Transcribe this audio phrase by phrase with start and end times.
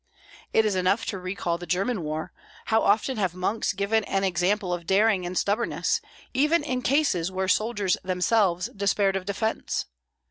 [0.51, 2.33] It is enough to recall the German war;
[2.65, 6.01] how often have monks given an example of daring and stubbornness,
[6.33, 9.85] even in cases where soldiers themselves despaired of defence!